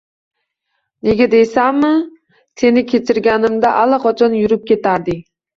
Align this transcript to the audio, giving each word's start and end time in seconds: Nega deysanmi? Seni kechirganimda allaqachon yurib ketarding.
Nega 1.07 1.27
deysanmi? 1.33 1.91
Seni 2.63 2.85
kechirganimda 2.95 3.75
allaqachon 3.85 4.39
yurib 4.41 4.69
ketarding. 4.73 5.25